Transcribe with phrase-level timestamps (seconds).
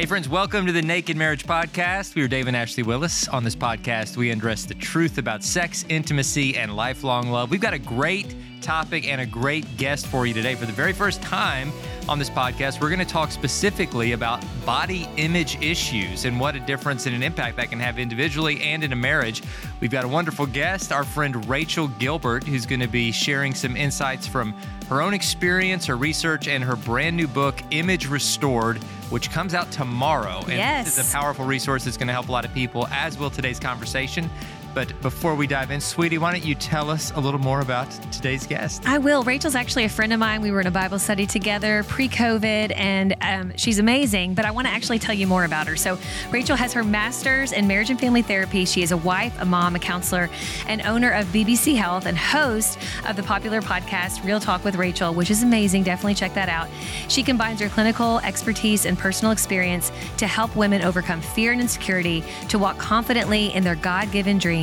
[0.00, 2.14] Hey, friends, welcome to the Naked Marriage Podcast.
[2.14, 3.28] We are Dave and Ashley Willis.
[3.28, 7.50] On this podcast, we address the truth about sex, intimacy, and lifelong love.
[7.50, 10.54] We've got a great topic and a great guest for you today.
[10.54, 11.70] For the very first time
[12.10, 16.60] on this podcast, we're going to talk specifically about body image issues and what a
[16.60, 19.44] difference and an impact that can have individually and in a marriage.
[19.78, 23.76] We've got a wonderful guest, our friend Rachael Gilbert, who's going to be sharing some
[23.76, 24.52] insights from
[24.88, 28.78] her own experience, her research, and her brand new book, Image Restored,
[29.10, 30.40] which comes out tomorrow.
[30.40, 30.86] And Yes.
[30.86, 33.30] this is a powerful resource that's going to help a lot of people, as will
[33.30, 34.28] today's conversation.
[34.72, 37.90] But before we dive in, sweetie, why don't you tell us a little more about
[38.12, 38.86] today's guest?
[38.86, 39.24] I will.
[39.24, 40.42] Rachael's actually a friend of mine.
[40.42, 44.34] We were in a Bible study together pre COVID, and um, she's amazing.
[44.34, 45.74] But I want to actually tell you more about her.
[45.74, 45.98] So,
[46.30, 48.64] Rachael has her master's in marriage and family therapy.
[48.64, 50.30] She is a wife, a mom, a counselor,
[50.68, 55.14] and owner of BBC Health and host of the popular podcast Real Talk with Rachael,
[55.14, 55.82] which is amazing.
[55.82, 56.68] Definitely check that out.
[57.08, 62.22] She combines her clinical expertise and personal experience to help women overcome fear and insecurity,
[62.48, 64.59] to walk confidently in their God given dreams.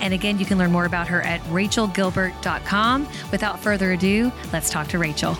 [0.00, 3.08] And again, you can learn more about her at rachaelgilbert.com.
[3.30, 5.36] Without further ado, let's talk to Rachael.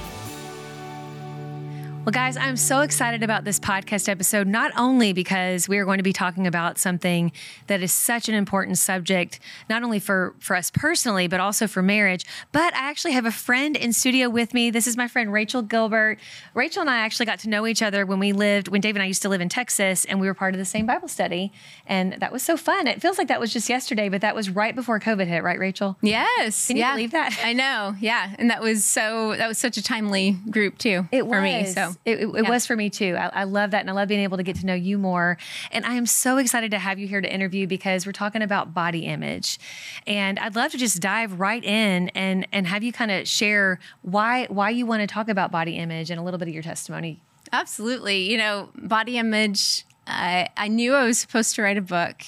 [2.05, 5.99] Well, guys, I'm so excited about this podcast episode, not only because we are going
[5.99, 7.31] to be talking about something
[7.69, 9.39] that is such an important subject,
[9.71, 13.31] not only for, for us personally, but also for marriage, but I actually have a
[13.31, 14.71] friend in studio with me.
[14.71, 16.19] This is my friend Rachael Gilbert.
[16.55, 19.03] Rachael and I actually got to know each other when we lived, when Dave and
[19.05, 21.53] I used to live in Texas, and we were part of the same Bible study.
[21.87, 22.89] And that was so fun.
[22.89, 25.59] It feels like that was just yesterday, but that was right before COVID hit, right,
[25.59, 25.97] Rachael?
[26.03, 26.67] Yes.
[26.67, 26.95] Can you yeah.
[26.95, 27.39] believe that?
[27.45, 27.95] I know.
[28.01, 28.35] Yeah.
[28.41, 31.43] And that was so, that was such a timely group too It for was.
[31.43, 31.67] me.
[31.67, 32.51] So it, it, it yeah.
[32.51, 33.17] was for me too.
[33.19, 35.39] I, I love that, and I love being able to get to know you more.
[35.71, 38.75] And I am so excited to have you here to interview because we're talking about
[38.75, 39.59] body image,
[40.07, 43.79] and I'd love to just dive right in and and have you kind of share
[44.03, 46.63] why why you want to talk about body image and a little bit of your
[46.63, 47.21] testimony.
[47.53, 48.31] absolutely.
[48.31, 52.23] You know, body image, I, I knew I was supposed to write a book.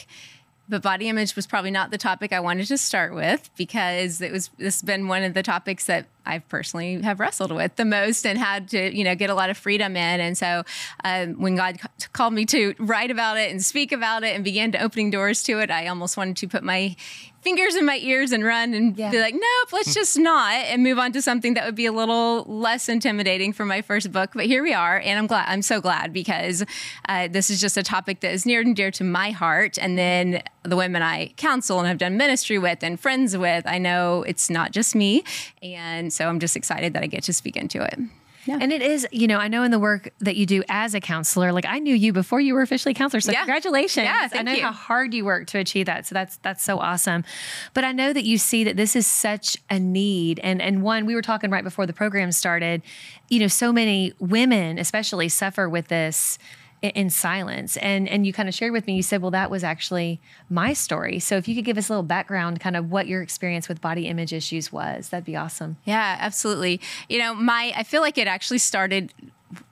[0.66, 4.32] But body image was probably not the topic I wanted to start with because it
[4.32, 7.84] was this has been one of the topics that I personally have wrestled with the
[7.84, 10.20] most and had to you know get a lot of freedom in.
[10.20, 10.62] And so
[11.04, 11.78] um, when God
[12.12, 15.42] called me to write about it and speak about it and began to opening doors
[15.44, 16.96] to it, I almost wanted to put my
[17.42, 19.10] fingers in my ears and run and Yeah.
[19.10, 21.92] be like, nope, let's just not and move on to something that would be a
[21.92, 24.30] little less intimidating for my first book.
[24.32, 25.44] But here we are, and I'm glad.
[25.48, 26.64] I'm so glad because
[27.06, 29.76] uh, this is just a topic that is near and dear to my heart.
[29.78, 33.76] And then the women I counsel and have done ministry with and friends with, I
[33.76, 35.22] know it's not just me,
[35.62, 37.98] and so I'm just excited that I get to speak into it.
[38.47, 41.00] And it is, you know, I know in the work that you do as a
[41.00, 43.22] counselor, like I knew you before you were officially a counselor.
[43.22, 43.38] So Yeah.
[43.38, 44.04] congratulations.
[44.04, 44.60] Yeah, I know you.
[44.60, 46.06] how hard you work to achieve that.
[46.06, 47.25] So that's that's so awesome.
[47.72, 50.41] But I know that you see that this is such a need.
[50.41, 52.82] And and one, we were talking right before the program started,
[53.31, 58.32] you know, so many women especially suffer with this i- in silence and and you
[58.32, 61.48] kind of shared with me you said well that was actually my story so if
[61.48, 64.32] you could give us a little background kind of what your experience with body image
[64.32, 66.81] issues was that'd be awesome Yeah, absolutely.
[67.08, 69.12] You know, my I feel like it actually started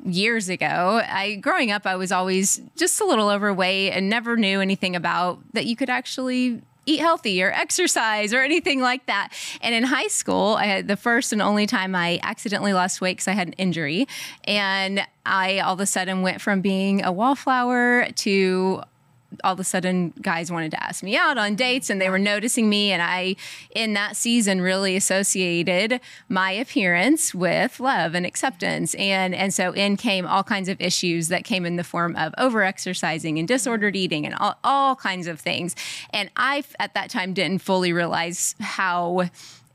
[0.05, 1.01] years ago.
[1.07, 5.41] I growing up I was always just a little overweight and never knew anything about
[5.53, 9.33] that you could actually eat healthy or exercise or anything like that.
[9.61, 13.17] And in high school, I had the first and only time I accidentally lost weight
[13.17, 14.07] because I had an injury.
[14.45, 18.83] And I all of a sudden went from being a wallflower to
[19.45, 22.19] all of a sudden guys wanted to ask me out on dates and they were
[22.19, 22.93] noticing me.
[22.93, 23.37] And i
[23.75, 28.95] in that season really associated my appearance with love and acceptance.
[28.95, 32.35] And and so in came all kinds of issues that came in the form of
[32.39, 35.75] over exercising and disordered eating and all, all kinds of things.
[36.11, 39.31] And i at that time didn't fully realize how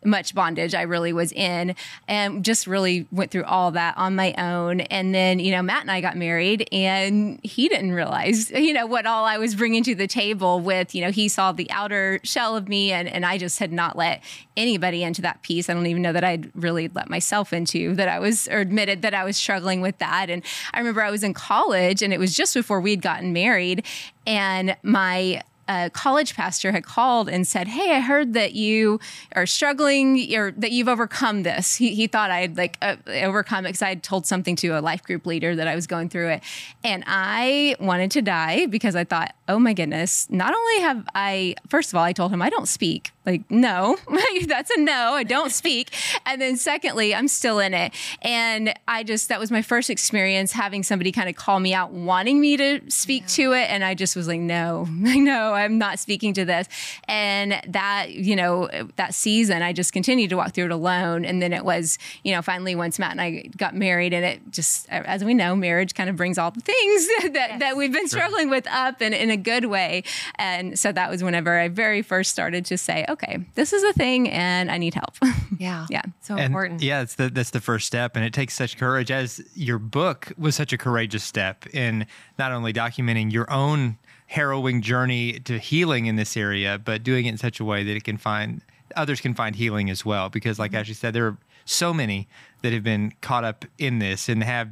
[0.07, 1.75] much bondage I really was in
[2.07, 4.81] and just really went through all that on my own.
[4.81, 8.87] And then, you know, Matt and I got married and he didn't realize, you know,
[8.87, 12.19] what all I was bringing to the table with, you know, he saw the outer
[12.23, 14.23] shell of me and, and I just had not let
[14.55, 15.69] anybody into that piece.
[15.69, 19.01] I don't even know that I'd really let myself into that I was or admitted
[19.01, 20.29] that I was struggling with that.
[20.29, 20.41] And
[20.73, 23.85] I remember I was in college and it was just before we'd gotten married
[24.25, 28.99] and my a college pastor had called and said, Hey, I heard that you
[29.35, 31.75] are struggling or that you've overcome this.
[31.75, 34.69] He, he thought I had like uh, overcome it because I had told something to
[34.69, 36.43] a life group leader that I was going through it.
[36.83, 41.55] And I wanted to die because I thought, Oh my goodness, not only have I,
[41.69, 43.11] first of all, I told him I don't speak.
[43.27, 43.97] Like, no,
[44.47, 45.91] that's a no, I don't speak.
[46.25, 47.93] and then secondly, I'm still in it.
[48.21, 51.91] And I just, that was my first experience having somebody kind of call me out,
[51.91, 53.27] wanting me to speak yeah.
[53.27, 53.69] to it.
[53.69, 56.67] And I just was like, no, no, I'm not speaking to this.
[57.09, 61.25] And that, you know, that season, I just continued to walk through it alone.
[61.25, 64.41] And then it was, you know, finally once Matt and I got married, and it
[64.51, 67.59] just, as we know, marriage kind of brings all the things that, yes.
[67.59, 70.03] that we've been struggling with up and in a good way.
[70.35, 73.93] And so that was whenever I very first started to say, okay, this is a
[73.93, 75.15] thing and I need help.
[75.59, 75.87] Yeah.
[75.89, 76.03] yeah.
[76.21, 76.83] So and important.
[76.83, 78.15] Yeah, it's the, that's the first step.
[78.15, 82.05] And it takes such courage, as your book was such a courageous step in
[82.37, 83.97] not only documenting your own
[84.27, 87.95] harrowing journey to healing in this area, but doing it in such a way that
[87.95, 88.61] it can find
[88.95, 90.29] others can find healing as well.
[90.29, 90.93] Because, like mm-hmm.
[90.93, 92.27] said, there are so many
[92.61, 94.69] that have been caught up in this and have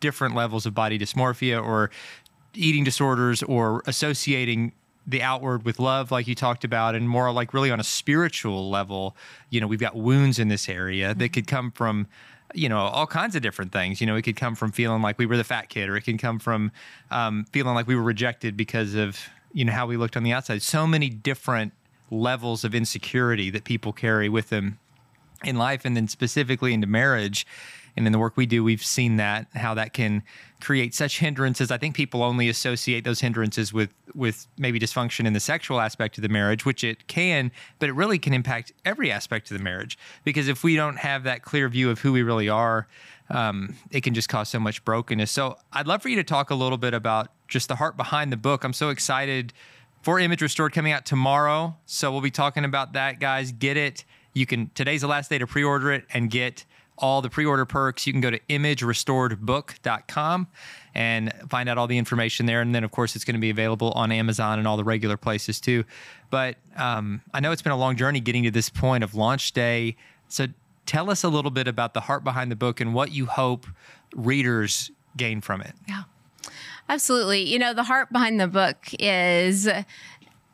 [0.00, 1.90] different levels of body dysmorphia or
[2.54, 4.72] eating disorders or associating
[5.06, 8.68] the outward with love like you talked about and more like really on a spiritual
[8.68, 9.16] level
[9.48, 12.06] you know we've got wounds in this area that could come from
[12.54, 14.00] you know all kinds of different things.
[14.00, 16.02] You know it could come from feeling like we were the fat kid or it
[16.02, 16.72] can come from
[17.10, 19.18] um, feeling like we were rejected because of
[19.52, 20.62] you know how we looked on the outside.
[20.62, 21.72] So many different
[22.10, 24.78] levels of insecurity that people carry with them
[25.44, 27.46] in life and then specifically into marriage
[27.98, 30.22] and in the work we do we've seen that how that can
[30.60, 31.70] create such hindrances.
[31.70, 36.18] I think people only associate those hindrances with with maybe dysfunction in the sexual aspect
[36.18, 39.62] of the marriage which it can but it really can impact every aspect of the
[39.62, 39.98] marriage.
[40.24, 42.88] Because if we don't have that clear view of who we really are
[43.30, 45.30] um, it can just cause so much brokenness.
[45.30, 48.32] So i'd love for you to talk a little bit about just the heart behind
[48.32, 48.64] the book.
[48.64, 49.52] I'm so excited
[50.02, 51.76] for image restored coming out tomorrow.
[51.86, 53.52] So we'll be talking about that guys.
[53.52, 54.04] Get it.
[54.34, 56.64] You can today's the last day to pre-order it and get
[56.98, 60.48] all the pre-order perks you can go to imagerestoredbook.com
[60.94, 62.60] and find out all the information there.
[62.60, 65.16] And then of course it's going to be available on amazon and all the regular
[65.16, 65.84] places too.
[66.30, 69.52] But um, i know it's been a long journey getting to this point of launch
[69.52, 69.96] day.
[70.28, 70.48] So
[70.86, 73.66] tell us a little bit about the heart behind the book and what you hope
[74.14, 75.72] readers gain from it.
[75.88, 76.02] Yeah.
[76.88, 77.42] Absolutely.
[77.42, 79.68] You know the heart behind the book is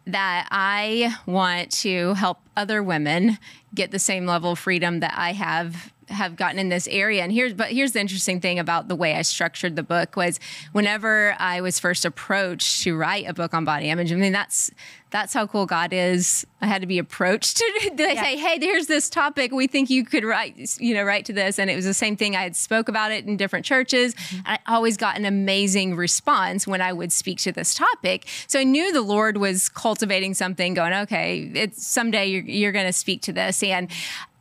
[0.07, 3.39] that I want to help other women
[3.75, 7.33] get the same level of freedom that I have have gotten in this area and
[7.33, 10.41] here's but here's the interesting thing about the way I structured the book was
[10.73, 14.71] whenever I was first approached to write a book on body image I mean that's
[15.15, 16.45] that's how cool God is.
[16.61, 18.23] I had to be approached to they yeah.
[18.23, 19.53] say, "Hey, there's this topic.
[19.53, 22.17] We think you could write, you know, write to this." And it was the same
[22.17, 22.35] thing.
[22.35, 24.17] I had spoke about it in different churches.
[24.17, 24.41] Mm-hmm.
[24.45, 28.27] I always got an amazing response when I would speak to this topic.
[28.49, 30.75] So I knew the Lord was cultivating something.
[30.75, 33.89] Going, okay, it's someday you're you're going to speak to this, and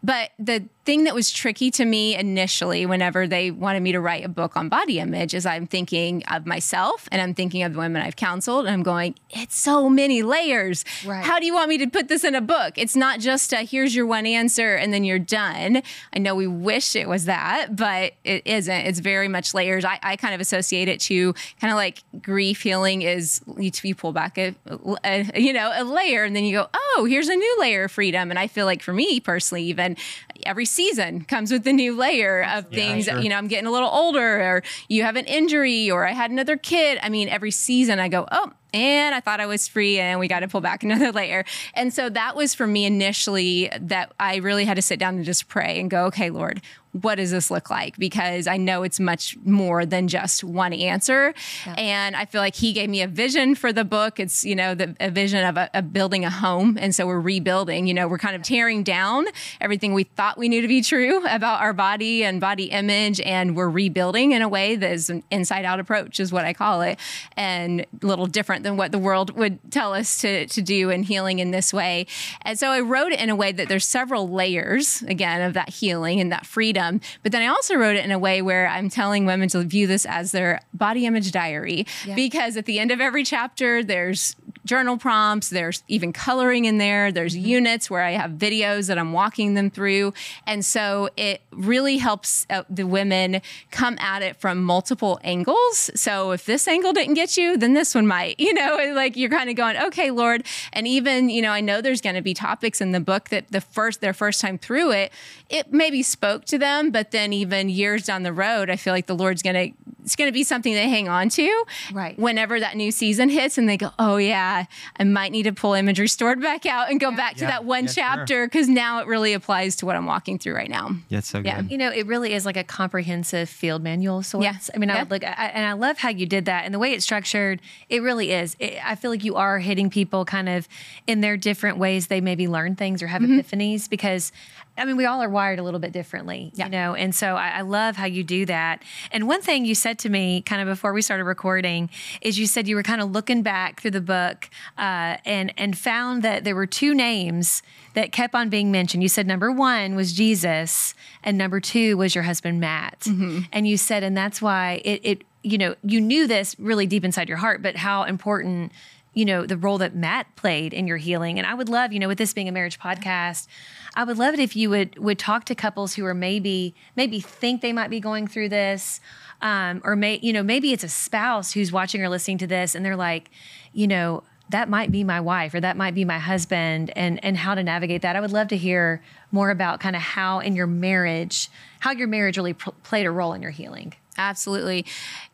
[0.04, 4.24] but the thing that was tricky to me initially, whenever they wanted me to write
[4.24, 7.80] a book on body image, is I'm thinking of myself and I'm thinking of the
[7.80, 10.86] women I've counseled, and I'm going, it's so many layers.
[11.06, 11.24] Right.
[11.24, 12.78] How do you want me to put this in a book?
[12.78, 15.82] It's not just a here's your one answer and then you're done.
[16.14, 18.86] I know we wish it was that, but it isn't.
[18.86, 19.86] It's very much layers.
[19.86, 23.96] I, I kind of associate it to kind of like grief healing is you, you
[23.96, 24.56] pull back a,
[25.04, 27.92] a, you know a layer and then you go, oh, here's a new layer of
[27.92, 28.30] freedom.
[28.30, 29.98] And I feel like for me personally, even
[30.46, 33.08] every season comes with a new layer of things.
[33.08, 33.22] Yeah, sure.
[33.22, 36.32] You know, I'm getting a little older, or you have an injury, or I had
[36.32, 37.00] another kid.
[37.02, 40.28] I mean, every season I go, oh, and I thought I was free and we
[40.28, 41.46] got to pull back another layer.
[41.74, 45.26] And so that was for me initially that I really had to sit down and
[45.26, 46.62] just pray and go, okay, Lord,
[46.94, 47.98] what does this look like?
[47.98, 51.34] Because I know it's much more than just one answer.
[51.66, 51.74] Yeah.
[51.78, 54.20] And I feel like he gave me a vision for the book.
[54.20, 56.78] It's, you know, the, a vision of, a, of building a home.
[56.80, 59.26] And so we're rebuilding, you know, we're kind of tearing down
[59.60, 63.20] everything we thought we knew to be true about our body and body image.
[63.22, 66.54] And we're rebuilding in a way that is an inside out approach, is what I
[66.54, 67.00] call it,
[67.36, 71.02] and a little different than what the world would tell us to, to do in
[71.02, 72.06] healing in this way.
[72.44, 75.70] And so I wrote it in a way that there's several layers, again, of that
[75.70, 77.02] healing and that freedom freedom.
[77.22, 79.88] But then I also wrote it in a way where I'm telling women to view
[79.88, 82.16] this as their body image diary yeah.
[82.16, 84.36] because at the end of every chapter, there's
[84.66, 85.50] journal prompts.
[85.50, 87.12] There's even coloring in there.
[87.12, 87.46] There's Mm-hmm.
[87.46, 90.14] units where I have videos that I'm walking them through.
[90.48, 93.42] And so it really helps uh, the women
[93.72, 95.92] come at it from multiple angles.
[95.96, 99.18] So if this angle didn't get you, then this one might, you know, and like
[99.18, 100.46] you're kind of going, okay, Lord.
[100.72, 103.52] And even, you know, I know there's going to be topics in the book that
[103.52, 105.12] the first, their first time through it,
[105.50, 109.08] it maybe spoke to them, but then even years down the road, I feel like
[109.08, 111.66] the Lord's going to, it's going to be something they hang on to.
[111.94, 112.18] Right.
[112.20, 114.66] Whenever that new season hits and they go, oh, yeah,
[115.00, 117.52] I might need to pull Image Restored back out and go back to Yeah.
[117.52, 120.70] that one Yeah, chapter because now it really applies to what I'm walking through right
[120.70, 120.92] now.
[121.10, 121.62] That's so Yeah.
[121.62, 121.72] good.
[121.72, 124.44] You know, it really is like a comprehensive field manual of sorts.
[124.46, 124.58] Yeah.
[124.76, 126.80] I mean, I would look, I, and I love how you did that, and the
[126.80, 127.62] way it's structured.
[127.90, 128.56] It really is.
[128.60, 130.68] It, I feel like you are hitting people kind of
[131.08, 133.40] in their different ways they maybe learn things or have Mm-hmm.
[133.40, 134.32] epiphanies because.
[134.78, 136.66] I mean, we all are wired a little bit differently, Yeah.
[136.66, 138.82] you know, and so I, I love how you do that.
[139.12, 142.48] And one thing you said to me kind of before we started recording is you
[142.48, 146.44] said you were kind of looking back through the book uh, and and found that
[146.44, 147.62] there were two names
[147.94, 149.04] that kept on being mentioned.
[149.04, 153.06] You said number one was Jesus, and number two was your husband Matt.
[153.52, 157.06] And you said, and that's why it, it, you know, you knew this really deep
[157.06, 158.72] inside your heart, but how important,
[159.14, 161.38] you know, the role that Matt played in your healing.
[161.38, 163.46] And I would love, you know, with this being a marriage podcast,
[163.96, 167.20] I would love it if you would would talk to couples who are maybe maybe
[167.20, 169.00] think they might be going through this.
[169.42, 172.76] Um, or may you know maybe it's a spouse who's watching or listening to this
[172.76, 173.30] and they're like
[173.74, 177.36] you know that might be my wife or that might be my husband and and
[177.36, 180.56] how to navigate that i would love to hear more about kind of how in
[180.56, 184.86] your marriage how your marriage really pl- played a role in your healing Absolutely.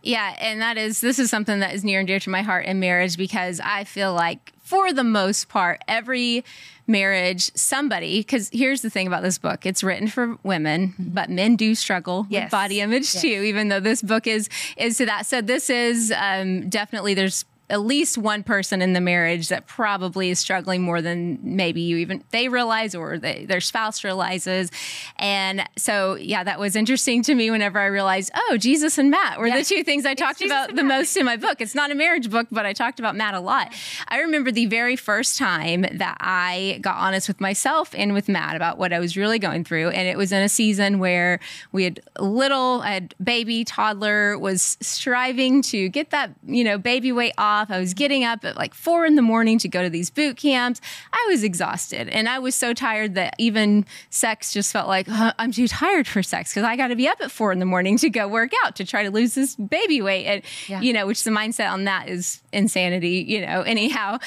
[0.03, 0.35] Yeah.
[0.39, 2.79] And that is, this is something that is near and dear to my heart in
[2.79, 6.45] marriage because I feel like, for the most part, every
[6.85, 11.55] marriage, somebody, because here's the thing about this book it's written for women, but men
[11.55, 12.45] do struggle Yes.
[12.45, 14.47] with body image too, even though this book is,
[14.77, 15.25] is to that.
[15.25, 20.29] So this is um, definitely, there's, at least one person in the marriage that probably
[20.29, 24.71] is struggling more than maybe you even they realize or they, their spouse realizes.
[25.17, 29.39] And so yeah that was interesting to me whenever i realized oh jesus and matt
[29.39, 31.61] were the two things i talked Jesus about the most in my book.
[31.61, 33.73] It's not a marriage book but i talked about matt a lot.
[34.07, 38.55] I remember the very first time that i got honest with myself and with matt
[38.55, 39.89] about what i was really going through.
[39.89, 41.39] And it was in a season where
[41.71, 47.11] we had little i had baby toddler was striving to get that you know baby
[47.11, 49.89] weight off i was getting up at like four in the morning to go to
[49.89, 50.79] these boot camps.
[51.11, 55.33] I was exhausted and i was so tired that even sex just felt like "Uh,
[55.39, 57.65] i'm too tired for sex because i got to be up at four in the
[57.65, 60.81] morning to go work out to try to lose this baby weight and Yeah.
[60.81, 64.19] you know which the mindset on that is insanity you know anyhow.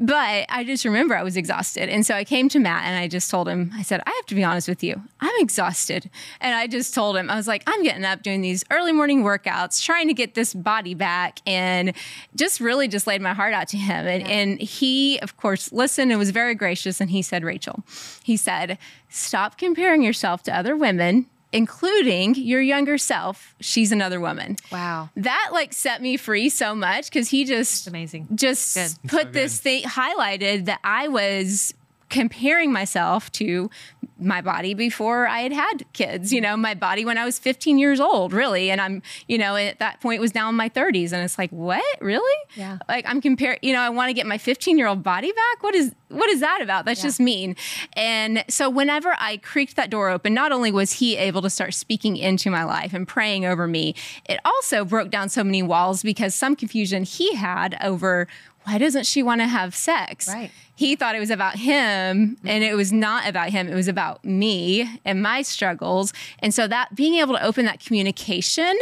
[0.00, 3.08] But i just remember i was exhausted and so i came to matt and i
[3.08, 5.02] just told him i said i have to be honest with you.
[5.20, 6.08] I'm exhausted.
[6.40, 9.24] And i just told him i was like i'm getting up doing these early morning
[9.24, 11.94] workouts trying to get this body back and
[12.36, 14.06] just really just laid my heart out to him.
[14.06, 17.00] And, and he of course listened and was very gracious.
[17.00, 17.82] And he said rachael
[18.22, 23.54] he said stop comparing yourself to other women including your younger self.
[23.60, 24.56] She's another woman.
[24.70, 25.10] Wow.
[25.16, 28.28] That like set me free so much because he just amazing.
[28.34, 29.10] just Good.
[29.10, 31.72] put this thing highlighted that I was
[32.10, 33.70] comparing myself to
[34.18, 37.78] my body before I had had kids, you know, my body when I was 15
[37.78, 38.70] years old, really.
[38.70, 41.12] And I'm, you know, at that point was now in my 30s.
[41.12, 41.84] And it's like, what?
[42.00, 42.36] Really?
[42.54, 42.78] Yeah.
[42.88, 45.62] Like I'm comparing, you know, I want to get my 15 year old body back.
[45.62, 46.84] What is, what is that about?
[46.84, 47.54] That's just mean.
[47.94, 51.74] And so whenever I creaked that door open, not only was he able to start
[51.74, 53.94] speaking into my life and praying over me,
[54.28, 58.26] it also broke down so many walls because some confusion he had over
[58.68, 60.28] why doesn't she want to have sex?
[60.28, 60.50] Right.
[60.76, 63.66] He thought it was about him and it was not about him.
[63.68, 66.12] It was about me and my struggles.
[66.40, 68.76] And so that being able to open that communication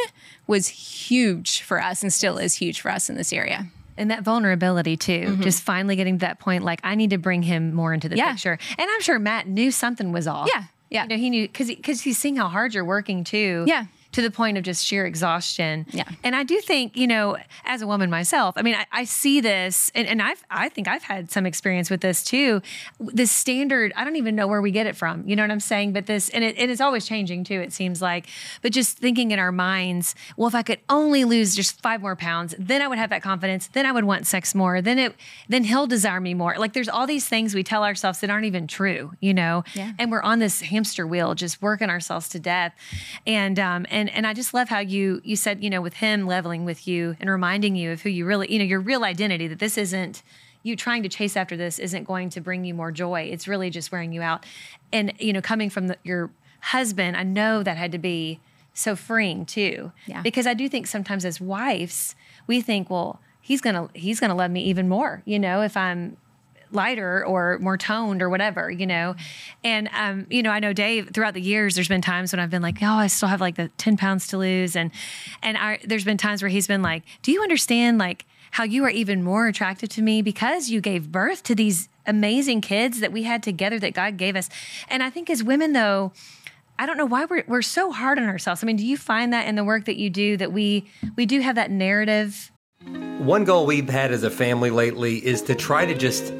[0.46, 3.66] was huge for us and still is huge for us in this area.
[3.96, 7.42] and that vulnerability too just finally getting to that point like i need to bring
[7.42, 8.26] him more into the Mm-hmm.
[8.26, 8.32] Yeah.
[8.32, 11.02] picture and i'm sure matt knew something was off Yeah, yeah.
[11.04, 13.86] you know he knew because because he's seeing how hard you're working too Yeah.
[14.16, 15.84] To the point of just sheer exhaustion.
[15.90, 16.08] Yeah.
[16.24, 19.42] And I do think, you know, as a woman myself, I mean, I, I see
[19.42, 22.62] this and, and I've I think I've had some experience with this too.
[22.98, 25.28] This standard, I don't even know where we get it from.
[25.28, 25.92] You know what I'm saying?
[25.92, 28.26] But this and it, it is always changing too, it seems like.
[28.62, 32.16] But just thinking in our minds, well, if I could only lose just five more
[32.16, 33.66] pounds, then I would have that confidence.
[33.66, 34.80] Then I would want sex more.
[34.80, 35.14] Then it
[35.50, 36.54] then he'll desire me more.
[36.56, 39.62] Like there's all these things we tell ourselves that aren't even true, you know?
[39.74, 39.92] Yeah.
[39.98, 42.74] And we're on this hamster wheel, just working ourselves to death.
[43.26, 46.26] And um and and I just love how you you said, you know, with him
[46.26, 49.48] leveling with you and reminding you of who you really, you know, your real identity,
[49.48, 50.22] that this isn't
[50.62, 53.22] you trying to chase after this isn't going to bring you more joy.
[53.22, 54.44] It's really just wearing you out.
[54.92, 58.40] And you know, coming from the, your husband, I know that had to be
[58.74, 59.92] so freeing too.
[60.06, 60.22] Yeah.
[60.22, 62.14] Because I do think sometimes as wives,
[62.46, 65.22] we think, well, he's gonna he's gonna love me even more.
[65.24, 66.16] You know, if I'm
[66.72, 69.14] lighter or more toned or whatever, you know.
[69.64, 72.50] And um, you know, I know Dave throughout the years there's been times when I've
[72.50, 74.90] been like, "Oh, I still have like the 10 pounds to lose." And
[75.42, 78.84] and I, there's been times where he's been like, "Do you understand like how you
[78.84, 83.12] are even more attractive to me because you gave birth to these amazing kids that
[83.12, 84.48] we had together that God gave us?"
[84.88, 86.12] And I think as women though,
[86.78, 88.62] I don't know why we're we're so hard on ourselves.
[88.62, 90.84] I mean, do you find that in the work that you do that we
[91.16, 92.50] we do have that narrative
[93.18, 96.32] One goal we've had as a family lately is to try to just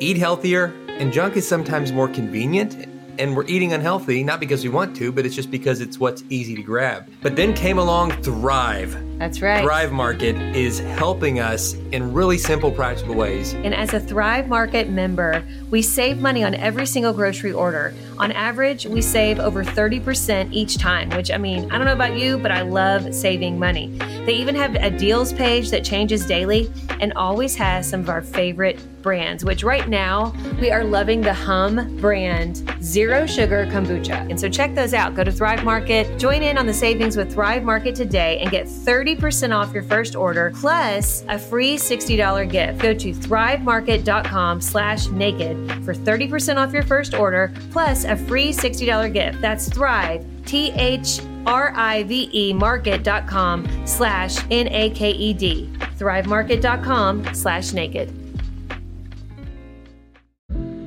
[0.00, 2.86] eat healthier, and junk is sometimes more convenient.
[3.18, 6.22] And we're eating unhealthy, not because we want to, but it's just because it's what's
[6.28, 7.10] easy to grab.
[7.22, 8.94] But then came along Thrive.
[9.18, 9.62] That's right.
[9.62, 13.54] Thrive Market is helping us in really simple, practical ways.
[13.54, 17.94] And as a Thrive Market member, we save money on every single grocery order.
[18.18, 22.18] On average, we save over 30% each time, which I mean, I don't know about
[22.18, 23.98] you, but I love saving money.
[24.26, 26.68] They even have a deals page that changes daily
[27.00, 31.32] and always has some of our favorite brands, which right now we are loving the
[31.32, 34.28] Humm brand Zero Sugar Kombucha.
[34.28, 35.14] And so check those out.
[35.14, 38.66] Go to Thrive Market, join in on the savings with Thrive Market today, and get
[38.66, 42.80] 30% off your first order plus a free $60 gift.
[42.80, 49.12] Go to thrivemarket.com slash naked for 30% off your first order plus a free $60
[49.12, 49.40] gift.
[49.40, 55.70] That's Thrive, T H R I V E market.com slash N A K E D.
[55.98, 58.25] Thrivemarket.com slash naked.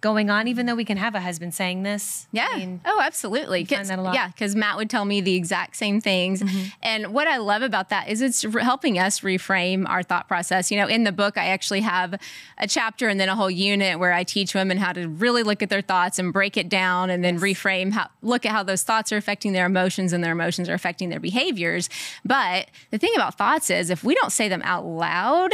[0.00, 2.26] Going on, even though we can have a husband saying this.
[2.32, 2.48] Yeah.
[2.50, 3.64] I mean, oh, absolutely.
[3.64, 4.14] find 'Cause- that a lot?
[4.14, 6.42] Yeah, because Matt would tell me the exact same things.
[6.42, 6.62] Mm-hmm.
[6.82, 10.70] And what I love about that is it's re- helping us reframe our thought process.
[10.70, 12.14] You know, in the book, I actually have
[12.58, 15.62] a chapter and then a whole unit where I teach women how to really look
[15.62, 18.82] at their thoughts and break it down and then reframe how look at how those
[18.82, 21.88] thoughts are affecting their emotions and their emotions are affecting their behaviors.
[22.24, 25.50] But the thing about thoughts is if we don't say them out loud,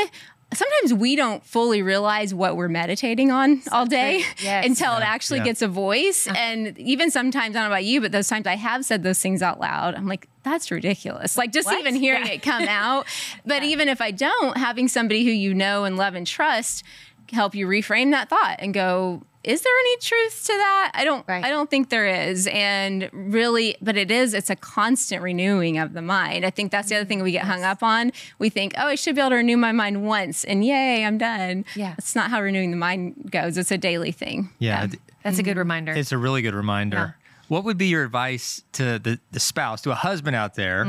[0.57, 4.67] sometimes we don't fully realize what we're meditating on all day Yes.
[4.69, 5.45] until it actually Yeah.
[5.45, 6.27] gets a voice.
[6.27, 6.37] Uh-huh.
[6.39, 9.21] And even sometimes, I don't know about you, but those times I have said those
[9.21, 11.37] things out loud, I'm like, that's ridiculous.
[11.39, 11.79] Like just What?
[11.81, 13.07] even hearing it come out.
[13.47, 16.85] But even if I don't, having somebody who you know and love and trust
[17.33, 20.93] help you reframe that thought and go, is there any truth to that?
[20.95, 21.45] I don't Right.
[21.45, 22.47] I don't think there is.
[22.49, 26.45] And really, but it is, it's a constant renewing of the mind.
[26.45, 28.13] I think that's the other thing we get hung up on.
[28.39, 31.19] We think, oh, I should be able to renew my mind once and yay, I'm
[31.19, 31.65] done.
[31.75, 31.95] Yeah.
[31.99, 33.57] It's not how renewing the mind goes.
[33.59, 34.51] It's a daily thing.
[34.59, 34.89] Yeah,
[35.23, 35.93] that's a good reminder.
[35.93, 37.17] it's a really good reminder.
[37.49, 40.85] What would be your advice to the, the spouse, to a husband out there,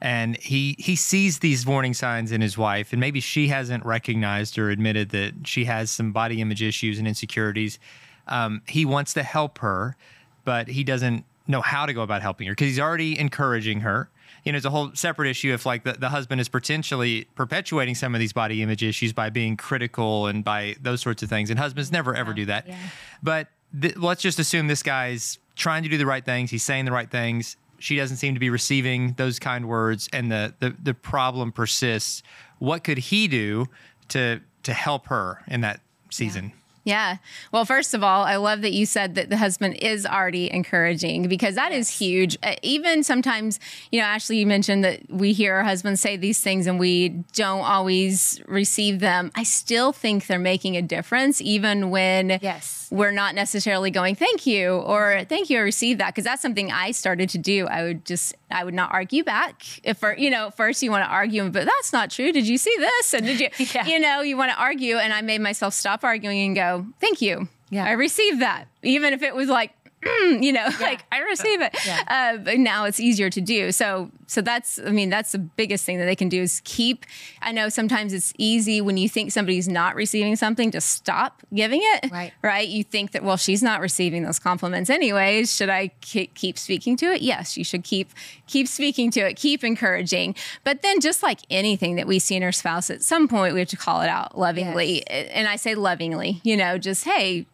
[0.00, 4.58] and he he sees these warning signs in his wife, and maybe she hasn't recognized
[4.58, 7.78] or admitted that she has some body image issues and insecurities.
[8.26, 9.96] Um, he wants to help her,
[10.44, 14.10] but he doesn't know how to go about helping her because he's already encouraging her.
[14.44, 17.94] You know, it's a whole separate issue if like the, the husband is potentially perpetuating
[17.94, 21.50] some of these body image issues by being critical and by those sorts of things.
[21.50, 22.66] And husbands never ever do that.
[23.22, 26.50] But th- let's just assume this guy's trying to do the right things.
[26.50, 27.56] He's saying the right things.
[27.78, 32.22] She doesn't seem to be receiving those kind words, and the the, the problem persists.
[32.58, 33.66] What could he do
[34.08, 36.46] to to help her in that season?
[36.46, 36.67] Yeah.
[37.52, 41.28] Well, first of all, I love that you said that the husband is already encouraging
[41.28, 42.38] because that is huge.
[42.42, 43.60] Uh, even sometimes,
[43.92, 47.10] you know, Ashley, you mentioned that we hear our husbands say these things and we
[47.34, 49.30] don't always receive them.
[49.34, 52.88] I still think they're making a difference, even when Yes.
[52.90, 56.14] we're not necessarily going, thank you, or thank you, I received that.
[56.14, 57.66] Cause that's something I started to do.
[57.66, 59.62] I would just, I would not argue back.
[59.84, 62.32] If, you know, first you want to argue, but that's not true.
[62.32, 63.14] Did you see this?
[63.14, 63.86] And did you, Yeah.
[63.86, 64.96] you know, you want to argue.
[64.96, 67.48] And I made myself stop arguing and go, thank you.
[67.70, 67.84] Yeah.
[67.84, 68.64] I received that.
[68.82, 69.72] Even if it was like,
[70.04, 71.76] you know, like I receive it.
[72.06, 73.72] Uh, but now it's easier to do.
[73.72, 77.04] So, so that's, I mean, that's the biggest thing that they can do is keep.
[77.42, 81.80] I know sometimes it's easy when you think somebody's not receiving something to stop giving
[81.82, 82.10] it.
[82.12, 82.32] Right.
[82.42, 82.68] Right.
[82.68, 85.54] You think that, well, she's not receiving those compliments anyways.
[85.54, 87.22] Should I keep speaking to it?
[87.22, 88.10] Yes, you should keep,
[88.46, 90.34] keep speaking to it, keep encouraging.
[90.64, 93.60] But then just like anything that we see in our spouse, at some point we
[93.60, 95.06] have to call it out lovingly.
[95.08, 97.46] And I say lovingly, you know, just, hey,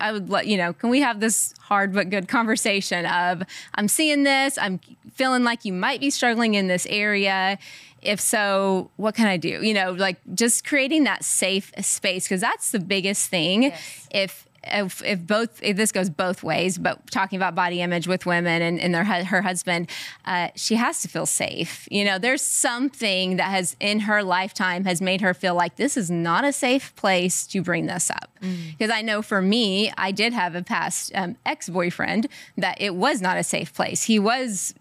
[0.00, 3.42] I would let you know, can we have this hard but good conversation of
[3.74, 4.80] I'm seeing this, I'm
[5.12, 7.58] feeling like you might be struggling in this area.
[8.02, 9.62] If so, what can I do?
[9.62, 13.64] You know, like just creating that safe space because that's the biggest thing.
[13.64, 14.08] Yes.
[14.10, 18.26] If if, if both if this goes both ways, but talking about body image with
[18.26, 19.90] women and, and their her husband,
[20.24, 21.88] uh, she has to feel safe.
[21.90, 25.96] You know, there's something that has in her lifetime has made her feel like this
[25.96, 28.30] is not a safe place to bring this up.
[28.72, 32.94] Because I know for me, I did have a past um, ex boyfriend that it
[32.94, 34.04] was not a safe place.
[34.04, 34.74] He was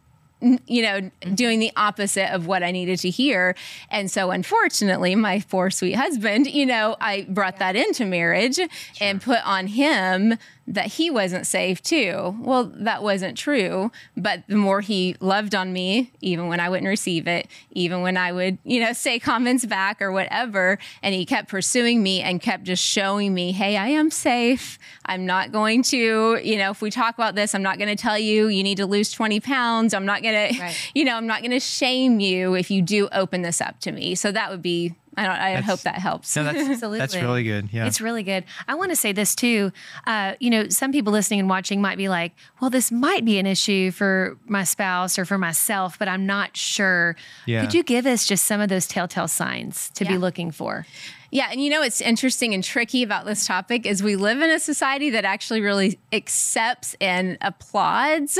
[0.67, 1.35] you know, mm-hmm.
[1.35, 3.55] doing the opposite of what I needed to hear.
[3.89, 8.59] And so, unfortunately, my poor sweet husband, you know, I brought that into marriage
[8.99, 12.37] and put on him that he wasn't safe too.
[12.39, 13.91] Well, that wasn't true.
[14.15, 18.15] But the more he loved on me, even when I wouldn't receive it, even when
[18.15, 22.41] I would, you know, say comments back or whatever, and he kept pursuing me and
[22.41, 24.79] kept just showing me, hey, I am safe.
[25.05, 28.01] I'm not going to, you know, if we talk about this, I'm not going to
[28.01, 29.93] tell you you need to lose 20 pounds.
[29.93, 33.09] I'm not going to, you know, I'm not going to shame you if you do
[33.11, 34.15] open this up to me.
[34.15, 36.35] So that would be, I don't, I That's- hope that helps.
[36.35, 36.99] No, that's Absolutely.
[36.99, 37.69] that's really good.
[37.71, 37.85] Yeah.
[37.85, 38.45] It's really good.
[38.67, 39.71] I want to say this too.
[40.07, 43.37] Uh, you know, some people listening and watching might be like, well, this might be
[43.37, 47.15] an issue for my spouse or for myself, but I'm not sure.
[47.45, 47.61] Yeah.
[47.61, 50.85] Could you give us just some of those telltale signs to be looking for?
[51.33, 54.51] Yeah, and you know what's interesting and tricky about this topic is we live in
[54.51, 58.37] a society that actually really accepts and applauds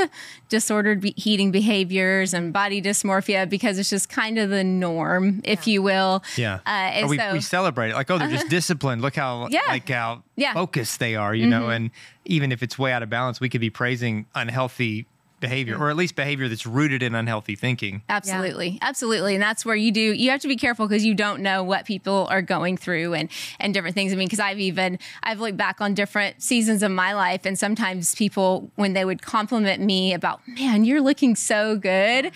[0.47, 5.65] disordered be- eating behaviors and body dysmorphia because it's just kind of the norm, if
[5.65, 6.23] you will.
[6.37, 6.59] Yeah.
[6.67, 7.95] Uh, and we, so, we celebrate it.
[7.95, 9.01] Like, oh, they're just disciplined.
[9.01, 9.61] Look how Yeah.
[9.69, 10.49] like how Yeah.
[10.49, 10.59] Mm-hmm.
[10.59, 11.89] focused they are, you know, and
[12.25, 15.07] even if it's way out of balance, we could be praising unhealthy
[15.43, 18.01] behavior or at least behavior that's rooted in unhealthy thinking.
[18.07, 18.79] Absolutely.
[18.81, 19.35] Absolutely.
[19.35, 21.85] And that's where you do you have to be careful because you don't know what
[21.85, 23.29] people are going through and
[23.59, 24.13] and different things.
[24.13, 27.59] I mean, because I've even I've looked back on different seasons of my life and
[27.59, 32.31] sometimes people when they would compliment me about, "Man, you're looking so good."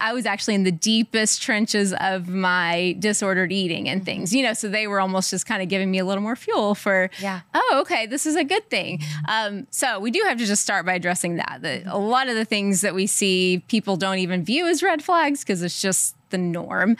[0.00, 4.32] I was actually in the deepest trenches of my disordered eating and things.
[4.34, 6.74] You know, so they were almost just kind of giving me a little more fuel
[6.74, 7.40] for Yeah.
[7.52, 9.00] oh, okay, this is a good thing.
[9.28, 11.58] Um, so we do have to just start by addressing that.
[11.62, 15.02] That a lot of the things that we see people don't even view as red
[15.02, 16.98] flags because it's just the norm.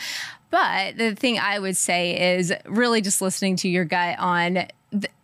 [0.49, 4.67] But the thing I would say is really just listening to your gut on.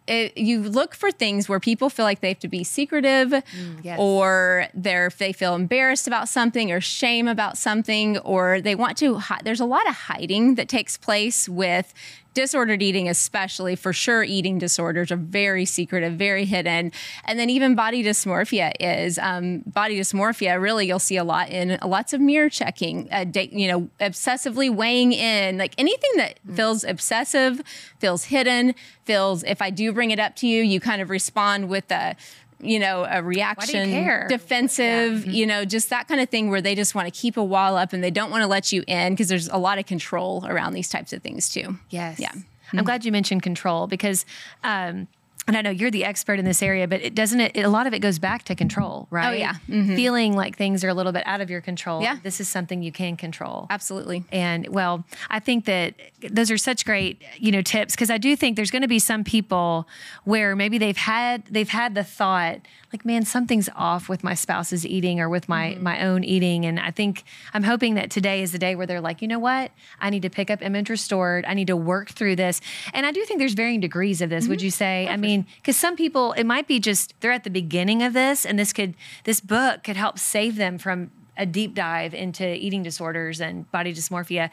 [0.07, 3.45] It, you look for things where people feel like they have to be secretive mm,
[3.83, 3.99] yes.
[3.99, 9.17] or they're they feel embarrassed about something or shame about something or they want to
[9.17, 11.93] hi- there's a lot of hiding that takes place with
[12.35, 16.93] disordered eating especially for sure eating disorders are very secretive very hidden.
[17.25, 21.79] And then even body dysmorphia is um, body dysmorphia really you'll see a lot in
[21.85, 27.61] lots of mirror checking uh, you know obsessively weighing in like anything that feels obsessive
[27.99, 31.69] feels hidden feels if i do bring it up to you you kind of respond
[31.69, 32.17] with a
[32.61, 33.91] you know a reaction
[34.29, 37.45] defensive you know just that kind of thing where they just want to keep a
[37.45, 39.87] wall up and they don't want to let you in because there's a lot of
[39.87, 41.77] control around these types of things too.
[41.91, 42.19] Yes.
[42.19, 42.33] Yeah.
[42.73, 44.27] I'm glad you mentioned control because,
[44.63, 45.09] um,
[45.49, 47.87] and I know you're the expert in this area, but it doesn't it, a lot
[47.87, 49.29] of it goes back to control, oh, right?
[49.29, 49.55] Oh yeah.
[49.69, 49.97] Mm-hmm.
[49.97, 52.03] Feeling like things are a little bit out of your control.
[52.03, 52.19] Yeah.
[52.23, 53.67] This is something you can control.
[53.71, 55.95] absolutely And well, I think that
[56.31, 58.99] those are such great, you know, tips because I do think there's going to be
[58.99, 59.89] some people
[60.25, 62.61] where maybe they've had they've had the thought
[62.93, 65.83] like, man, something's off with my spouse's eating or with my mm-hmm.
[65.83, 69.01] my own eating, and I think I'm hoping that today is the day where they're
[69.01, 71.45] like, you know what, I need to pick up Image Restored.
[71.47, 72.61] I need to work through this,
[72.95, 74.49] and I do think there's varying degrees of this.
[74.49, 74.65] Would mm-hmm.
[74.65, 75.09] you say?
[75.09, 78.47] I mean, because some people it might be just they're at the beginning of this,
[78.47, 82.83] and this could this book could help save them from a deep dive into eating
[82.83, 84.51] disorders and body dysmorphia.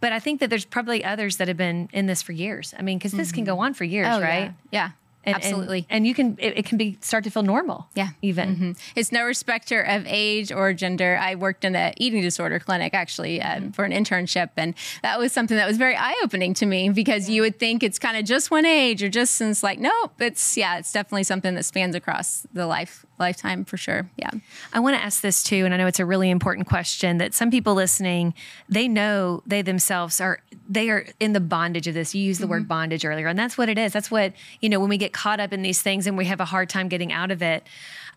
[0.00, 2.74] But I think that there's probably others that have been in this for years.
[2.78, 3.62] I mean, because this can go mm-hmm.
[3.62, 4.52] on for years, oh right?
[4.70, 4.90] yeah, yeah.
[5.26, 5.78] And, Absolutely.
[5.90, 7.88] And, and you can, it, it, can be start to feel normal.
[7.94, 8.10] Yeah.
[8.22, 8.54] Even.
[8.54, 8.72] Mm-hmm.
[8.94, 11.18] It's no respecter of age or gender.
[11.20, 13.70] I worked in an eating disorder clinic actually um, mm-hmm.
[13.70, 14.50] for an internship.
[14.56, 17.82] And that was something that was very eye opening to me because you would think
[17.82, 21.24] it's kind of just one age or just since like, nope, it's, yeah, it's definitely
[21.24, 24.08] something that spans across the life lifetime for sure.
[24.16, 24.30] Yeah.
[24.72, 27.34] I want to ask this too, and I know it's a really important question that
[27.34, 28.34] some people listening,
[28.68, 32.14] they know they themselves are they are in the bondage of this.
[32.14, 32.50] You used the mm-hmm.
[32.50, 33.92] word bondage earlier, and that's what it is.
[33.92, 36.40] That's what you know when we get caught up in these things and we have
[36.40, 37.66] a hard time getting out of it.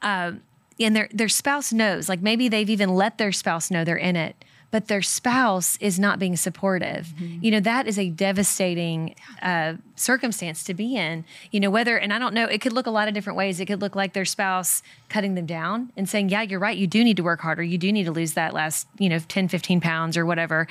[0.02, 0.42] Um,
[0.80, 4.16] and their their spouse knows, like maybe they've even let their spouse know they're in
[4.16, 7.08] it but their spouse is not being supportive.
[7.08, 7.43] Mm-hmm.
[7.43, 11.25] You know, that is a devastating uh, circumstance to be in.
[11.51, 13.60] You know, whether, and I don't know, it could look a lot of different ways.
[13.60, 16.77] It could look like their spouse cutting them down and saying, yeah, you're right.
[16.77, 17.63] You do need to work harder.
[17.63, 20.67] You do need to lose that last, you know, 10, 15 pounds or whatever.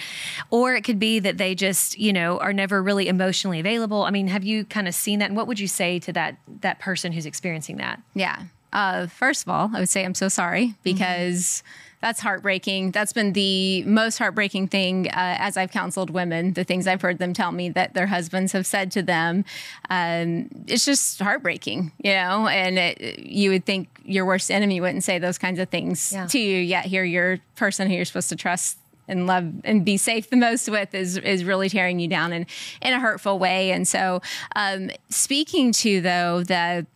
[0.51, 4.03] Or it could be that they just, you know, are never really emotionally available.
[4.05, 5.27] I mean, have you kind of seen that?
[5.27, 8.01] And what would you say to that, that person who's experiencing that?
[8.15, 8.45] Yeah.
[8.73, 10.83] Uh, first of all, I would say I'm so sorry mm-hmm.
[10.85, 12.93] because mm-hmm that's heartbreaking.
[12.93, 16.53] That's been the most heartbreaking thing uh, as I've counseled women.
[16.53, 19.45] The things I've heard them tell me that their husbands have said to them,
[19.91, 22.47] um, it's just heartbreaking, you know.
[22.47, 26.27] And it, you would think your worst enemy wouldn't say those kinds of things yeah.
[26.27, 29.97] to you, yet here your person who you're supposed to trust and love and be
[29.97, 32.47] safe the most with is is really tearing you down in
[32.83, 33.73] in a hurtful way.
[33.73, 34.21] And so,
[34.55, 36.87] um, speaking to though the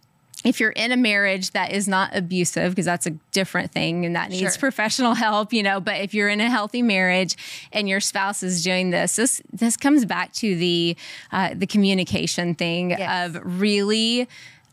[0.45, 4.17] if you're in a marriage that is not abusive, because that's a different thing and
[4.17, 4.61] that needs sure.
[4.61, 7.37] professional help, you know, but if you're in a healthy marriage
[7.73, 10.97] and your spouse is doing this, this this comes back to the
[11.31, 13.35] uh, the communication thing yes.
[13.35, 14.29] of really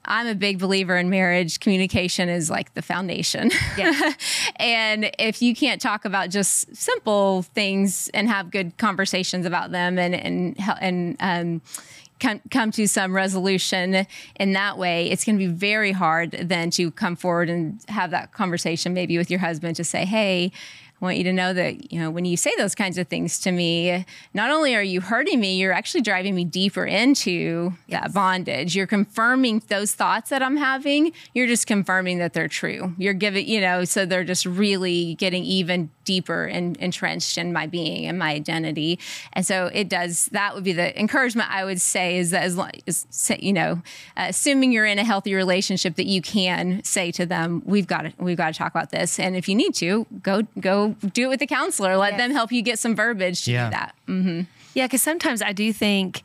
[0.06, 1.60] I'm a big believer in marriage.
[1.60, 3.52] Communication is like the foundation.
[3.78, 4.16] Yes.
[4.56, 10.00] and if you can't talk about just simple things and have good conversations about them
[10.00, 11.62] and and and um,
[12.20, 14.06] come, come to some resolution
[14.40, 18.12] in that way, it's going to be very hard then to come forward and have
[18.12, 20.52] that conversation maybe with your husband to say, hey,
[21.02, 23.40] I want you to know that, you know, when you say those kinds of things
[23.40, 28.02] to me, not only are you hurting me, you're actually driving me deeper into yes.
[28.02, 28.76] that bondage.
[28.76, 31.14] You're confirming those thoughts that I'm having.
[31.34, 32.96] You're just confirming that they're true.
[32.98, 37.68] You're giving, you know, so they're just really getting even deeper and entrenched in my
[37.68, 38.98] being and my identity.
[39.34, 42.58] And so it does, that would be the encouragement I would say is that as
[42.58, 43.06] long as,
[43.40, 43.84] you know,
[44.18, 48.02] uh, assuming you're in a healthy relationship that you can say to them, we've got
[48.02, 49.20] to, we've got to talk about this.
[49.20, 51.96] And if you need to, go, go do it with the counselor.
[51.96, 52.22] Let yes.
[52.22, 53.66] them help you get some verbiage to yeah.
[53.66, 53.96] do that.
[54.08, 54.42] Mm-hmm.
[54.74, 56.24] Yeah, because sometimes I do think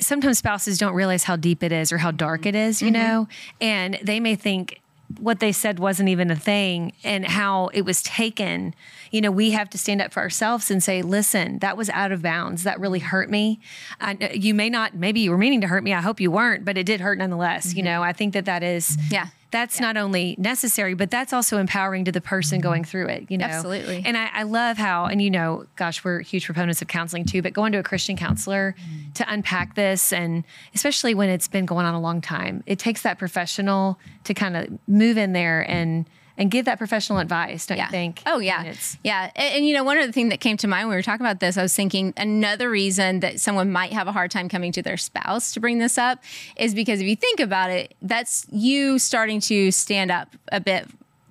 [0.00, 3.02] sometimes spouses don't realize how deep it is or how dark it is, you mm-hmm.
[3.02, 3.28] know,
[3.60, 4.80] and they may think
[5.18, 8.74] what they said wasn't even a thing and how it was taken.
[9.10, 12.12] You know, we have to stand up for ourselves and say, listen, that was out
[12.12, 12.64] of bounds.
[12.64, 13.60] That really hurt me.
[14.00, 15.94] I, you may not, maybe you were meaning to hurt me.
[15.94, 17.68] I hope you weren't, but it did hurt nonetheless.
[17.68, 17.78] Mm-hmm.
[17.78, 19.86] You know, I think that that is, yeah that's yeah.
[19.86, 23.46] not only necessary, but that's also empowering to the person going through it, you know?
[23.46, 24.02] Absolutely.
[24.04, 27.40] And I, I, love how, and you know, gosh, we're huge proponents of counseling too,
[27.40, 29.14] but going to a Christian counselor mm.
[29.14, 33.02] to unpack this, and especially when it's been going on a long time, it takes
[33.02, 36.08] that professional to kind of move in there and
[36.38, 37.86] and give that professional advice, don't yeah.
[37.86, 38.22] you think?
[38.24, 38.72] Oh, yeah.
[39.02, 39.30] Yeah.
[39.34, 41.02] And, and, you know, one of the things that came to mind when we were
[41.02, 44.48] talking about this, I was thinking another reason that someone might have a hard time
[44.48, 46.22] coming to their spouse to bring this up
[46.56, 50.86] is because if you think about it, that's you starting to stand up a bit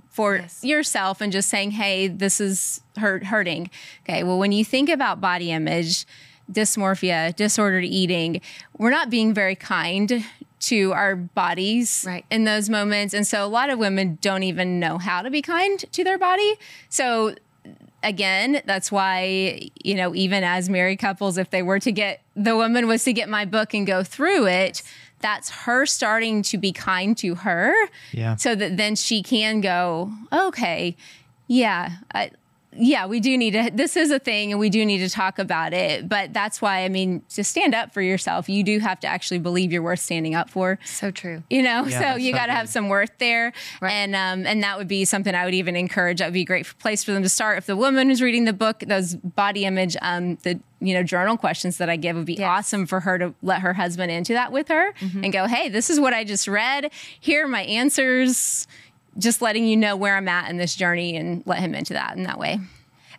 [0.10, 0.64] for yes.
[0.64, 3.70] yourself and just saying, hey, this is hurt, hurting.
[4.04, 4.24] Okay.
[4.24, 6.06] Well, when you think about body image,
[6.52, 8.42] dysmorphia, disordered eating,
[8.78, 10.26] we're not being very kind
[10.60, 12.26] to our bodies right.
[12.32, 13.14] in those moments.
[13.14, 16.18] And so a lot of women don't even know how to be kind to their
[16.18, 16.56] body.
[16.90, 17.36] So
[18.04, 22.56] again, that's why, you know, even as married couples, if they were to get the
[22.56, 24.82] woman was to get my book and go through it,
[25.20, 27.74] that's her starting to be kind to her.
[28.12, 28.36] Yeah.
[28.36, 30.96] So that then she can go, okay,
[31.48, 32.32] yeah, I,
[32.80, 33.72] yeah, we do need to.
[33.74, 36.08] This is a thing, and we do need to talk about it.
[36.08, 39.40] But that's why, I mean, to stand up for yourself, you do have to actually
[39.40, 40.80] believe you're worth standing up for.
[40.86, 41.44] So true.
[41.50, 43.92] You know, yeah, so you got to have some worth there, right.
[43.92, 46.20] and um, and that would be something I would even encourage.
[46.20, 47.58] That would be a great place for them to start.
[47.58, 51.38] If the woman is reading the book, those body image, um, the you know journal
[51.38, 52.48] questions that I give would be yes.
[52.48, 55.24] awesome for her to let her husband into that with her mm-hmm.
[55.24, 56.92] and go, hey, this is what I just read.
[57.20, 58.68] Here are my answers
[59.18, 62.16] just letting you know where I'm at in this journey and let him into that
[62.16, 62.60] in that way.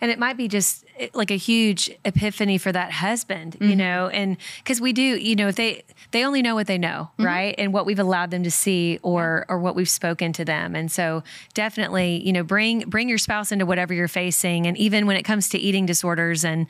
[0.00, 0.84] And it might be just
[1.14, 3.78] like a huge epiphany for that husband, you Mm-hmm.
[3.78, 7.10] know, and because we do, you know, if they they only know what they know,
[7.18, 7.24] Mm-hmm.
[7.24, 10.74] right, and what we've allowed them to see or or what we've spoken to them,
[10.74, 11.22] and so
[11.54, 15.22] definitely, you know, bring bring your spouse into whatever you're facing, and even when it
[15.22, 16.66] comes to eating disorders and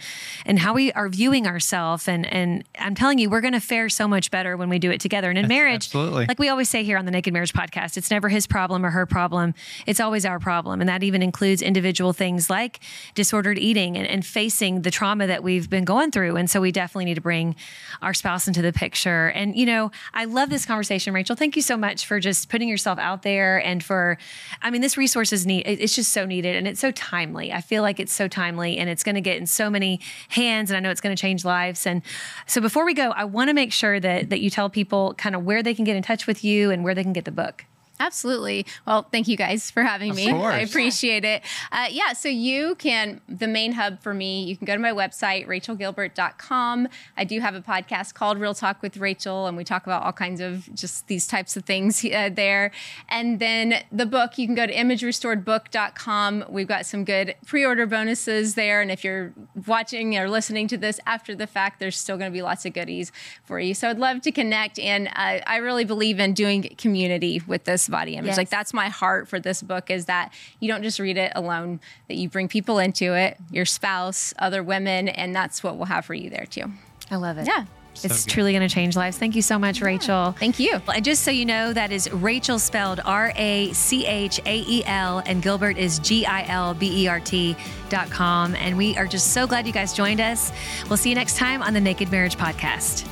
[0.46, 3.88] and how we are viewing ourselves, and and I'm telling you, we're going to fare
[3.88, 5.30] so much better when we do it together.
[5.30, 6.26] And in marriage, absolutely.
[6.26, 8.90] like we always say here on the Naked Marriage Podcast, it's never his problem or
[8.90, 9.54] her problem.
[9.86, 10.80] It's always our problem.
[10.80, 12.80] And that even includes individual things like
[13.18, 16.36] disordered eating and, and facing the trauma that we've been going through.
[16.36, 17.56] And so we definitely need to bring
[18.00, 19.26] our spouse into the picture.
[19.30, 21.34] And, you know, I love this conversation, Rachael.
[21.34, 24.18] Thank you so much for just putting yourself out there and for,
[24.62, 25.66] I mean, this resource is neat.
[25.66, 27.52] It's just so needed and it's so timely.
[27.52, 30.70] I feel like it's so timely and it's going to get in so many hands
[30.70, 31.88] and I know it's going to change lives.
[31.88, 32.02] And
[32.46, 35.34] so before we go, I want to make sure that, that you tell people kind
[35.34, 37.32] of where they can get in touch with you and where they can get the
[37.32, 37.64] book.
[38.00, 38.64] Absolutely.
[38.86, 40.30] Well, thank you guys for having me.
[40.30, 40.54] course.
[40.54, 41.42] I appreciate it.
[41.72, 44.92] Uh, yeah, so you can, the main hub for me, you can go to my
[44.92, 46.88] website, rachaelgilbert.com.
[47.16, 50.12] I do have a podcast called Real Talk with Rachael, and we talk about all
[50.12, 52.70] kinds of just these types of things uh, there.
[53.08, 56.44] And then the book, you can go to imagerestoredbook.com.
[56.48, 58.80] We've got some good pre order bonuses there.
[58.80, 59.32] And if you're
[59.66, 62.72] watching or listening to this after the fact, there's still going to be lots of
[62.72, 63.10] goodies
[63.44, 63.74] for you.
[63.74, 64.78] So I'd love to connect.
[64.78, 68.28] And uh, I really believe in doing community with this body image.
[68.28, 68.36] Yes.
[68.36, 71.80] Like that's my heart for this book is that you don't just read it alone,
[72.08, 76.04] that you bring people into it, your spouse, other women, and that's what we'll have
[76.04, 76.64] for you there too.
[77.10, 77.46] I love it.
[77.46, 77.64] Yeah.
[78.04, 78.30] It's good.
[78.30, 79.18] truly going to change lives.
[79.18, 80.32] Thank you so much, Rachael.
[80.38, 80.80] Thank you.
[80.94, 84.84] And just so you know, that is Rachael spelled R A C H A E
[84.86, 87.56] L, and Gilbert is G I L B E R T
[87.88, 88.54] dot com.
[88.54, 90.52] And we are just so glad you guys joined us.
[90.88, 93.08] We'll see you next time on the Naked Marriage Podcast.